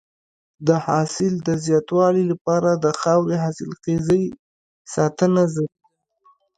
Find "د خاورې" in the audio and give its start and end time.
2.83-3.35